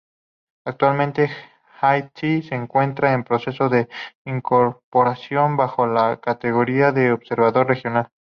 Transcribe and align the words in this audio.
Actualmente, 0.65 1.29
Haití 1.79 2.41
se 2.41 2.55
encuentra 2.55 3.13
en 3.13 3.23
proceso 3.23 3.69
de 3.69 3.87
incorporación 4.25 5.55
bajo 5.57 5.85
la 5.85 6.19
categoría 6.19 6.91
de 6.91 7.11
Observador 7.13 7.67
Regional. 7.67 8.07